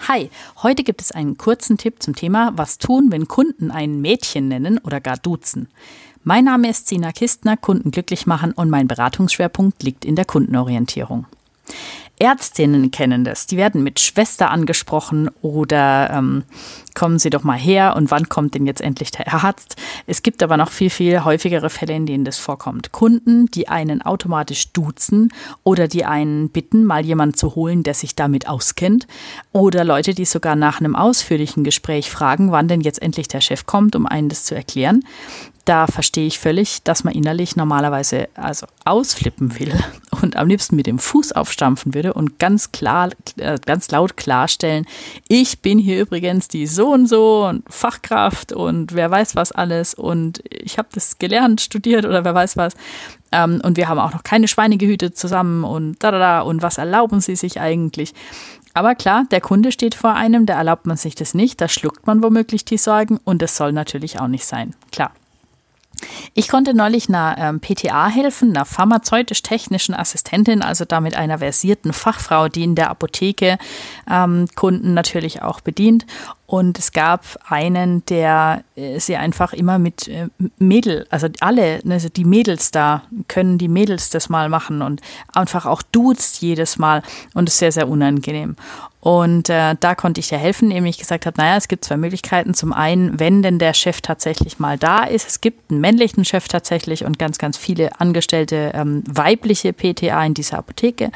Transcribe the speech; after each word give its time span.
Hi, 0.00 0.28
heute 0.62 0.82
gibt 0.82 1.00
es 1.00 1.12
einen 1.12 1.38
kurzen 1.38 1.78
Tipp 1.78 2.02
zum 2.02 2.16
Thema, 2.16 2.52
was 2.56 2.78
tun, 2.78 3.12
wenn 3.12 3.28
Kunden 3.28 3.70
ein 3.70 4.00
Mädchen 4.00 4.48
nennen 4.48 4.78
oder 4.78 5.00
gar 5.00 5.16
duzen. 5.16 5.68
Mein 6.24 6.44
Name 6.44 6.68
ist 6.68 6.88
Sina 6.88 7.12
Kistner, 7.12 7.56
Kunden 7.56 7.92
glücklich 7.92 8.26
machen 8.26 8.52
und 8.52 8.70
mein 8.70 8.88
Beratungsschwerpunkt 8.88 9.82
liegt 9.82 10.04
in 10.04 10.16
der 10.16 10.24
Kundenorientierung. 10.24 11.26
Ärztinnen 12.18 12.90
kennen 12.90 13.24
das. 13.24 13.46
Die 13.46 13.56
werden 13.56 13.82
mit 13.82 13.98
Schwester 13.98 14.50
angesprochen 14.50 15.28
oder 15.42 16.10
ähm, 16.10 16.44
kommen 16.94 17.18
Sie 17.18 17.30
doch 17.30 17.42
mal 17.42 17.58
her 17.58 17.94
und 17.96 18.10
wann 18.10 18.28
kommt 18.28 18.54
denn 18.54 18.66
jetzt 18.66 18.80
endlich 18.80 19.10
der 19.10 19.32
Arzt? 19.34 19.76
Es 20.06 20.22
gibt 20.22 20.42
aber 20.42 20.56
noch 20.56 20.70
viel, 20.70 20.90
viel 20.90 21.24
häufigere 21.24 21.70
Fälle, 21.70 21.94
in 21.94 22.06
denen 22.06 22.24
das 22.24 22.38
vorkommt. 22.38 22.92
Kunden, 22.92 23.46
die 23.46 23.68
einen 23.68 24.00
automatisch 24.00 24.72
duzen 24.72 25.32
oder 25.64 25.88
die 25.88 26.04
einen 26.04 26.50
bitten, 26.50 26.84
mal 26.84 27.04
jemanden 27.04 27.36
zu 27.36 27.56
holen, 27.56 27.82
der 27.82 27.94
sich 27.94 28.14
damit 28.14 28.48
auskennt. 28.48 29.08
Oder 29.52 29.84
Leute, 29.84 30.14
die 30.14 30.24
sogar 30.24 30.54
nach 30.54 30.80
einem 30.80 30.94
ausführlichen 30.94 31.64
Gespräch 31.64 32.10
fragen, 32.10 32.52
wann 32.52 32.68
denn 32.68 32.80
jetzt 32.80 33.02
endlich 33.02 33.26
der 33.26 33.40
Chef 33.40 33.66
kommt, 33.66 33.96
um 33.96 34.06
einen 34.06 34.28
das 34.28 34.44
zu 34.44 34.54
erklären 34.54 35.02
da 35.64 35.86
verstehe 35.86 36.26
ich 36.26 36.38
völlig, 36.38 36.82
dass 36.82 37.04
man 37.04 37.14
innerlich 37.14 37.56
normalerweise 37.56 38.28
also 38.34 38.66
ausflippen 38.84 39.58
will 39.58 39.72
und 40.22 40.36
am 40.36 40.48
liebsten 40.48 40.76
mit 40.76 40.86
dem 40.86 40.98
Fuß 40.98 41.32
aufstampfen 41.32 41.94
würde 41.94 42.12
und 42.12 42.38
ganz 42.38 42.72
klar, 42.72 43.10
äh, 43.38 43.58
ganz 43.64 43.90
laut 43.90 44.16
klarstellen, 44.16 44.86
ich 45.28 45.60
bin 45.60 45.78
hier 45.78 46.00
übrigens 46.00 46.48
die 46.48 46.66
so 46.66 46.88
und 46.92 47.06
so 47.06 47.46
und 47.46 47.64
Fachkraft 47.72 48.52
und 48.52 48.94
wer 48.94 49.10
weiß 49.10 49.36
was 49.36 49.52
alles 49.52 49.94
und 49.94 50.42
ich 50.50 50.78
habe 50.78 50.88
das 50.92 51.18
gelernt, 51.18 51.60
studiert 51.60 52.04
oder 52.04 52.24
wer 52.24 52.34
weiß 52.34 52.56
was. 52.56 52.74
Ähm, 53.32 53.60
und 53.64 53.76
wir 53.76 53.88
haben 53.88 53.98
auch 53.98 54.12
noch 54.12 54.22
keine 54.22 54.48
Schweine 54.48 54.76
gehütet 54.76 55.16
zusammen 55.16 55.64
und 55.64 56.02
da 56.02 56.10
da 56.10 56.18
da 56.18 56.40
und 56.40 56.62
was 56.62 56.78
erlauben 56.78 57.20
sie 57.20 57.36
sich 57.36 57.60
eigentlich? 57.60 58.12
Aber 58.74 58.96
klar, 58.96 59.24
der 59.30 59.40
Kunde 59.40 59.72
steht 59.72 59.94
vor 59.94 60.14
einem, 60.14 60.46
da 60.46 60.54
erlaubt 60.58 60.86
man 60.86 60.96
sich 60.96 61.14
das 61.14 61.32
nicht, 61.32 61.60
da 61.60 61.68
schluckt 61.68 62.06
man 62.06 62.22
womöglich 62.22 62.64
die 62.64 62.76
Sorgen 62.76 63.18
und 63.24 63.40
das 63.40 63.56
soll 63.56 63.72
natürlich 63.72 64.20
auch 64.20 64.28
nicht 64.28 64.44
sein. 64.44 64.74
Klar. 64.90 65.12
Ich 66.34 66.48
konnte 66.48 66.74
neulich 66.74 67.08
einer 67.08 67.36
ähm, 67.38 67.60
PTA 67.60 68.08
helfen, 68.08 68.50
einer 68.50 68.64
pharmazeutisch-technischen 68.64 69.94
Assistentin, 69.94 70.62
also 70.62 70.84
damit 70.84 71.14
einer 71.16 71.38
versierten 71.38 71.92
Fachfrau, 71.92 72.48
die 72.48 72.64
in 72.64 72.74
der 72.74 72.90
Apotheke 72.90 73.58
ähm, 74.10 74.46
Kunden 74.54 74.94
natürlich 74.94 75.42
auch 75.42 75.60
bedient. 75.60 76.06
Und 76.46 76.78
es 76.78 76.92
gab 76.92 77.24
einen, 77.48 78.04
der 78.06 78.64
äh, 78.76 79.00
sie 79.00 79.16
einfach 79.16 79.52
immer 79.54 79.78
mit 79.78 80.08
äh, 80.08 80.28
Mädel, 80.58 81.06
also 81.10 81.28
alle, 81.40 81.80
also 81.88 82.08
die 82.08 82.24
Mädels 82.24 82.70
da, 82.70 83.02
können 83.28 83.56
die 83.56 83.68
Mädels 83.68 84.10
das 84.10 84.28
mal 84.28 84.48
machen 84.48 84.82
und 84.82 85.00
einfach 85.32 85.64
auch 85.64 85.82
duzt 85.82 86.42
jedes 86.42 86.78
Mal 86.78 87.02
und 87.32 87.48
ist 87.48 87.58
sehr, 87.58 87.72
sehr 87.72 87.88
unangenehm. 87.88 88.56
Und 89.04 89.50
äh, 89.50 89.76
da 89.78 89.94
konnte 89.94 90.20
ich 90.20 90.28
dir 90.28 90.38
helfen, 90.38 90.70
indem 90.70 90.86
ich 90.86 90.96
gesagt 90.96 91.26
habe, 91.26 91.36
naja, 91.36 91.58
es 91.58 91.68
gibt 91.68 91.84
zwei 91.84 91.98
Möglichkeiten. 91.98 92.54
Zum 92.54 92.72
einen, 92.72 93.20
wenn 93.20 93.42
denn 93.42 93.58
der 93.58 93.74
Chef 93.74 94.00
tatsächlich 94.00 94.58
mal 94.58 94.78
da 94.78 95.04
ist, 95.04 95.28
es 95.28 95.42
gibt 95.42 95.70
einen 95.70 95.82
männlichen 95.82 96.24
Chef 96.24 96.48
tatsächlich 96.48 97.04
und 97.04 97.18
ganz, 97.18 97.36
ganz 97.36 97.58
viele 97.58 98.00
angestellte 98.00 98.72
ähm, 98.74 99.04
weibliche 99.06 99.74
PTA 99.74 100.24
in 100.24 100.32
dieser 100.32 100.56
Apotheke. 100.56 101.10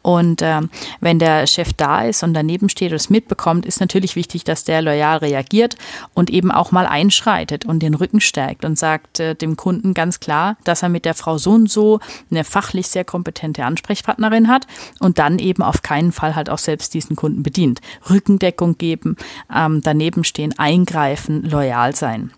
Und 0.00 0.42
ähm, 0.42 0.70
wenn 1.00 1.18
der 1.18 1.48
Chef 1.48 1.72
da 1.72 2.04
ist 2.04 2.22
und 2.22 2.34
daneben 2.34 2.68
steht 2.68 2.92
und 2.92 2.96
es 2.96 3.10
mitbekommt, 3.10 3.66
ist 3.66 3.80
natürlich 3.80 4.14
wichtig, 4.14 4.44
dass 4.44 4.62
der 4.62 4.82
loyal 4.82 5.16
reagiert 5.16 5.76
und 6.12 6.30
eben 6.30 6.52
auch 6.52 6.70
mal 6.70 6.86
einschreitet 6.86 7.64
und 7.64 7.80
den 7.80 7.94
Rücken 7.94 8.20
stärkt 8.20 8.64
und 8.64 8.78
sagt 8.78 9.18
äh, 9.18 9.34
dem 9.34 9.56
Kunden 9.56 9.92
ganz 9.92 10.20
klar, 10.20 10.56
dass 10.62 10.84
er 10.84 10.88
mit 10.88 11.04
der 11.04 11.14
Frau 11.14 11.38
so 11.38 11.52
und 11.52 11.68
so 11.68 11.98
eine 12.30 12.44
fachlich 12.44 12.86
sehr 12.86 13.04
kompetente 13.04 13.64
Ansprechpartnerin 13.64 14.46
hat 14.46 14.68
und 15.00 15.18
dann 15.18 15.40
eben 15.40 15.64
auf 15.64 15.82
keinen 15.82 16.12
Fall 16.12 16.36
halt 16.36 16.48
auch 16.48 16.58
selbst 16.58 16.94
diesen 16.94 17.16
Kunden 17.16 17.23
bedient. 17.28 17.80
Rückendeckung 18.08 18.78
geben, 18.78 19.16
ähm, 19.54 19.80
daneben 19.82 20.24
stehen, 20.24 20.58
eingreifen, 20.58 21.42
loyal 21.42 21.94
sein. 21.94 22.30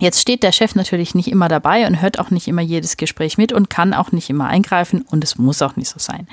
Jetzt 0.00 0.20
steht 0.20 0.42
der 0.42 0.52
Chef 0.52 0.74
natürlich 0.74 1.14
nicht 1.14 1.28
immer 1.28 1.48
dabei 1.48 1.86
und 1.86 2.00
hört 2.00 2.20
auch 2.20 2.30
nicht 2.30 2.46
immer 2.46 2.62
jedes 2.62 2.96
Gespräch 2.96 3.36
mit 3.36 3.52
und 3.52 3.68
kann 3.68 3.94
auch 3.94 4.12
nicht 4.12 4.30
immer 4.30 4.46
eingreifen 4.46 5.02
und 5.02 5.24
es 5.24 5.38
muss 5.38 5.60
auch 5.62 5.76
nicht 5.76 5.88
so 5.88 5.98
sein. 5.98 6.28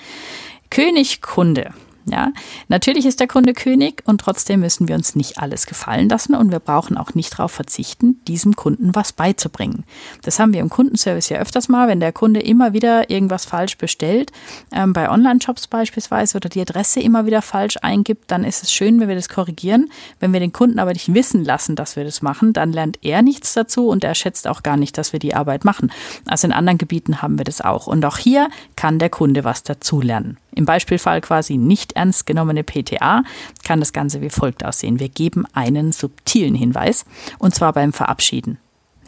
König 0.69 1.21
Kunde. 1.21 1.73
Ja, 2.07 2.31
natürlich 2.67 3.07
ist 3.07 3.19
der 3.19 3.27
Kunde 3.27 3.53
König 3.53 4.03
und 4.05 4.21
trotzdem 4.21 4.59
müssen 4.59 4.87
wir 4.87 4.93
uns 4.93 5.15
nicht 5.15 5.39
alles 5.39 5.65
gefallen 5.65 6.07
lassen 6.07 6.35
und 6.35 6.51
wir 6.51 6.59
brauchen 6.59 6.97
auch 6.97 7.15
nicht 7.15 7.33
darauf 7.33 7.51
verzichten, 7.51 8.21
diesem 8.27 8.55
Kunden 8.55 8.93
was 8.93 9.11
beizubringen. 9.11 9.85
Das 10.21 10.37
haben 10.37 10.53
wir 10.53 10.59
im 10.59 10.69
Kundenservice 10.69 11.29
ja 11.29 11.39
öfters 11.39 11.67
mal, 11.67 11.87
wenn 11.87 11.99
der 11.99 12.11
Kunde 12.11 12.41
immer 12.41 12.73
wieder 12.73 13.09
irgendwas 13.09 13.45
falsch 13.45 13.77
bestellt, 13.77 14.31
ähm, 14.71 14.93
bei 14.93 15.09
Online-Shops 15.09 15.65
beispielsweise 15.65 16.37
oder 16.37 16.47
die 16.47 16.61
Adresse 16.61 16.99
immer 16.99 17.25
wieder 17.25 17.41
falsch 17.41 17.77
eingibt, 17.81 18.29
dann 18.29 18.43
ist 18.43 18.61
es 18.61 18.71
schön, 18.71 18.99
wenn 18.99 19.07
wir 19.07 19.15
das 19.15 19.29
korrigieren. 19.29 19.89
Wenn 20.19 20.31
wir 20.31 20.39
den 20.39 20.53
Kunden 20.53 20.77
aber 20.77 20.93
nicht 20.93 21.11
wissen 21.11 21.43
lassen, 21.43 21.75
dass 21.75 21.95
wir 21.95 22.03
das 22.03 22.21
machen, 22.21 22.53
dann 22.53 22.71
lernt 22.71 22.99
er 23.01 23.23
nichts 23.23 23.53
dazu 23.53 23.87
und 23.87 24.03
er 24.03 24.13
schätzt 24.13 24.47
auch 24.47 24.61
gar 24.61 24.77
nicht, 24.77 24.99
dass 24.99 25.11
wir 25.11 25.19
die 25.19 25.33
Arbeit 25.33 25.65
machen. 25.65 25.91
Also 26.27 26.45
in 26.45 26.53
anderen 26.53 26.77
Gebieten 26.77 27.23
haben 27.23 27.39
wir 27.39 27.45
das 27.45 27.61
auch. 27.61 27.87
Und 27.87 28.05
auch 28.05 28.19
hier 28.19 28.49
kann 28.75 28.99
der 28.99 29.09
Kunde 29.09 29.43
was 29.43 29.63
dazulernen. 29.63 30.37
Im 30.55 30.65
Beispielfall 30.65 31.21
quasi 31.21 31.57
nicht 31.57 31.93
ernst 31.93 32.25
genommene 32.25 32.63
PTA 32.63 33.23
kann 33.63 33.79
das 33.79 33.93
Ganze 33.93 34.21
wie 34.21 34.29
folgt 34.29 34.65
aussehen. 34.65 34.99
Wir 34.99 35.09
geben 35.09 35.45
einen 35.53 35.91
subtilen 35.91 36.55
Hinweis 36.55 37.05
und 37.37 37.53
zwar 37.53 37.73
beim 37.73 37.93
Verabschieden. 37.93 38.57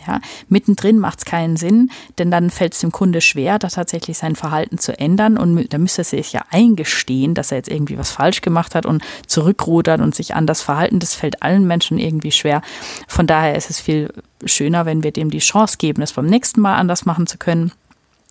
Ja, 0.07 0.21
mittendrin 0.47 0.99
macht 0.99 1.19
es 1.19 1.25
keinen 1.25 1.57
Sinn, 1.57 1.91
denn 2.17 2.31
dann 2.31 2.49
fällt 2.49 2.73
es 2.73 2.79
dem 2.79 2.91
Kunde 2.91 3.19
schwer, 3.19 3.59
da 3.59 3.67
tatsächlich 3.67 4.17
sein 4.17 4.37
Verhalten 4.37 4.77
zu 4.77 4.97
ändern 4.97 5.37
und 5.37 5.73
da 5.73 5.77
müsste 5.77 6.01
er 6.01 6.05
sich 6.05 6.31
ja 6.31 6.43
eingestehen, 6.49 7.33
dass 7.33 7.51
er 7.51 7.57
jetzt 7.57 7.69
irgendwie 7.69 7.97
was 7.97 8.11
falsch 8.11 8.41
gemacht 8.41 8.73
hat 8.73 8.85
und 8.85 9.03
zurückrudern 9.25 10.01
und 10.01 10.15
sich 10.15 10.33
anders 10.33 10.61
verhalten. 10.61 10.99
Das 10.99 11.13
fällt 11.13 11.43
allen 11.43 11.67
Menschen 11.67 11.99
irgendwie 11.99 12.31
schwer. 12.31 12.61
Von 13.07 13.27
daher 13.27 13.55
ist 13.55 13.69
es 13.69 13.81
viel 13.81 14.13
schöner, 14.45 14.85
wenn 14.85 15.03
wir 15.03 15.11
dem 15.11 15.29
die 15.29 15.39
Chance 15.39 15.77
geben, 15.77 16.01
es 16.01 16.13
beim 16.13 16.27
nächsten 16.27 16.61
Mal 16.61 16.75
anders 16.75 17.05
machen 17.05 17.27
zu 17.27 17.37
können 17.37 17.73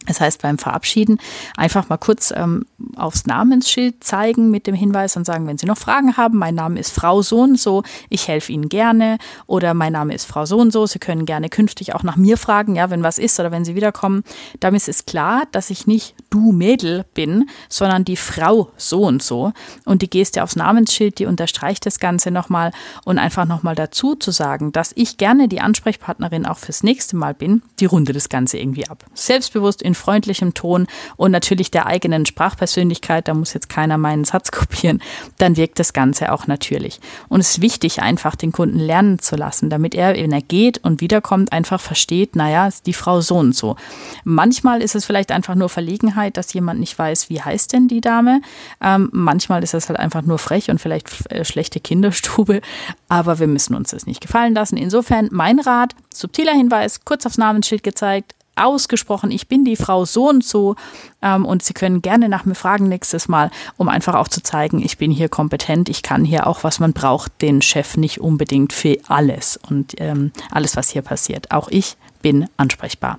das 0.07 0.21
heißt, 0.21 0.43
beim 0.43 0.59
Verabschieden 0.59 1.19
einfach 1.57 1.89
mal 1.89 1.97
kurz 1.97 2.33
ähm, 2.35 2.67
aufs 2.97 3.27
Namensschild 3.27 4.03
zeigen 4.03 4.51
mit 4.51 4.67
dem 4.67 4.75
Hinweis 4.75 5.17
und 5.17 5.25
sagen, 5.25 5.47
wenn 5.47 5.59
Sie 5.59 5.67
noch 5.67 5.79
Fragen 5.79 6.17
haben, 6.17 6.39
mein 6.39 6.55
Name 6.55 6.79
ist 6.81 6.93
Frau 6.93 7.23
so 7.23 7.41
und 7.41 7.59
so, 7.59 7.83
ich 8.09 8.29
helfe 8.29 8.53
Ihnen 8.53 8.69
gerne 8.69 9.19
oder 9.47 9.75
mein 9.75 9.93
Name 9.93 10.15
ist 10.15 10.25
Frau 10.25 10.47
so 10.47 10.59
und 10.59 10.73
so, 10.73 10.87
Sie 10.87 10.99
können 10.99 11.27
gerne 11.27 11.49
künftig 11.49 11.95
auch 11.95 12.03
nach 12.03 12.17
mir 12.17 12.37
fragen, 12.37 12.77
ja, 12.77 12.91
wenn 12.91 13.03
was 13.03 13.19
ist 13.19 13.39
oder 13.41 13.51
wenn 13.51 13.65
Sie 13.65 13.75
wiederkommen. 13.75 14.23
Damit 14.61 14.87
ist 14.89 15.07
klar, 15.07 15.45
dass 15.53 15.71
ich 15.71 15.87
nicht 15.87 16.15
du 16.37 16.53
Mädel 16.53 17.05
bin, 17.15 17.49
sondern 17.69 18.05
die 18.05 18.17
Frau 18.17 18.71
so 18.77 19.03
und 19.03 19.23
so. 19.23 19.53
Und 19.85 20.03
die 20.03 20.11
Geste 20.11 20.43
aufs 20.43 20.55
Namensschild, 20.55 21.19
die 21.19 21.27
unterstreicht 21.27 21.87
das 21.87 21.99
Ganze 21.99 22.31
nochmal 22.31 22.73
und 23.05 23.19
einfach 23.19 23.47
nochmal 23.47 23.75
dazu 23.75 24.15
zu 24.15 24.31
sagen, 24.31 24.71
dass 24.73 24.93
ich 24.95 25.17
gerne 25.17 25.49
die 25.49 25.61
Ansprechpartnerin 25.61 26.45
auch 26.45 26.59
fürs 26.59 26.83
nächste 26.83 27.17
Mal 27.17 27.33
bin, 27.33 27.63
die 27.81 27.87
runde 27.87 28.13
das 28.13 28.29
Ganze 28.29 28.59
irgendwie 28.59 28.87
ab. 28.87 29.05
Selbstbewusst 29.15 29.81
in 29.81 29.95
freundlichem 29.95 30.53
Ton 30.53 30.87
und 31.17 31.31
natürlich 31.31 31.71
der 31.71 31.87
eigenen 31.87 32.27
Sprachpersönlichkeit, 32.27 33.29
da 33.29 33.35
muss 33.35 33.55
jetzt 33.55 33.71
keiner 33.71 33.97
meinen 33.97 34.25
Satz 34.25 34.51
kopieren, 34.53 35.01
dann 35.39 35.57
wirkt 35.57 35.79
das 35.79 35.95
Ganze 35.95 36.33
auch 36.33 36.47
natürlich. 36.47 37.01
Und 37.29 37.41
es 37.41 37.53
ist 37.53 37.63
wichtig, 37.63 38.03
einfach 38.03 38.37
den 38.37 38.53
Kunden 38.53 38.79
lernen 38.79 39.19
zu 39.21 39.37
lassen, 39.37 39.71
damit 39.71 39.95
er, 39.95 40.15
wenn 40.15 40.33
er 40.33 40.43
geht 40.43 40.85
und 40.85 41.01
wiederkommt, 41.01 41.53
einfach 41.53 41.81
versteht, 41.81 42.37
naja, 42.37 42.69
die 42.85 42.93
Frau 42.93 43.23
so 43.23 43.37
und 43.37 43.55
so. 43.55 43.77
Manchmal 44.25 44.83
ist 44.83 44.95
es 44.95 45.07
vielleicht 45.07 45.33
einfach 45.33 45.55
nur 45.55 45.71
Verlegenheit, 45.71 46.26
dass 46.31 46.53
jemand 46.53 46.81
nicht 46.81 46.99
weiß, 46.99 47.31
wie 47.31 47.41
heißt 47.41 47.73
denn 47.73 47.89
die 47.89 48.01
Dame. 48.01 48.41
Ähm, 48.81 49.11
manchmal 49.13 49.63
ist 49.63 49.75
es 49.75 49.89
halt 49.89 49.99
einfach 49.99 50.23
nur 50.23 50.39
frech 50.39 50.71
und 50.71 50.81
vielleicht 50.81 51.31
äh, 51.31 51.45
schlechte 51.45 51.81
Kinderstube, 51.81 52.61
aber 53.09 53.39
wir 53.39 53.47
müssen 53.47 53.75
uns 53.75 53.91
das 53.91 54.07
nicht 54.07 54.21
gefallen 54.21 54.55
lassen. 54.55 54.77
Insofern 54.77 55.29
mein 55.33 55.59
Rat, 55.59 55.95
subtiler 56.13 56.53
Hinweis, 56.53 57.05
kurz 57.05 57.27
aufs 57.27 57.39
Namensschild 57.39 57.83
gezeigt, 57.83 58.35
ausgesprochen, 58.57 59.31
ich 59.31 59.49
bin 59.49 59.65
die 59.65 59.77
Frau 59.77 60.05
so 60.05 60.29
und 60.29 60.43
so 60.43 60.77
ähm, 61.23 61.45
und 61.45 61.63
Sie 61.63 61.75
können 61.75 62.03
gerne 62.03 62.29
nach 62.29 62.45
mir 62.45 62.55
fragen 62.55 62.89
nächstes 62.89 63.29
Mal, 63.29 63.51
um 63.77 63.89
einfach 63.89 64.15
auch 64.15 64.29
zu 64.29 64.43
zeigen, 64.43 64.83
ich 64.83 64.99
bin 64.99 65.11
hier 65.11 65.29
kompetent, 65.29 65.89
ich 65.89 66.03
kann 66.03 66.25
hier 66.25 66.47
auch, 66.47 66.65
was 66.65 66.81
man 66.81 66.93
braucht, 66.93 67.43
den 67.43 67.63
Chef 67.63 67.97
nicht 67.97 68.21
unbedingt 68.21 68.73
für 68.73 68.97
alles 69.09 69.61
und 69.69 69.95
ähm, 69.99 70.33
alles, 70.51 70.77
was 70.77 70.91
hier 70.91 71.03
passiert. 71.03 71.51
Auch 71.51 71.69
ich 71.69 71.97
bin 72.23 72.49
ansprechbar. 72.57 73.19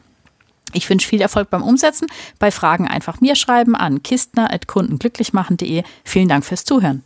Ich 0.74 0.90
wünsche 0.90 1.08
viel 1.08 1.22
Erfolg 1.22 1.50
beim 1.50 1.64
Umsetzen. 1.64 2.08
Bei 2.40 2.52
Fragen 2.52 2.88
einfach 2.88 3.22
mir 3.22 3.36
schreiben 3.36 3.76
an 3.76 4.04
kistner.kundenglücklichmachen.de. 4.04 5.84
Vielen 6.04 6.28
Dank 6.28 6.46
fürs 6.46 6.64
Zuhören. 6.64 7.04